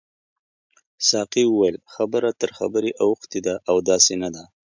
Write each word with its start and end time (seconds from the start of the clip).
ساقي 1.09 1.43
وویل 1.47 1.75
خبره 1.93 2.29
تر 2.41 2.49
خبرې 2.57 2.91
اوښتې 3.03 3.39
ده 3.45 3.55
او 3.69 3.75
داسې 3.89 4.13
نه 4.23 4.29
ده. 4.35 4.43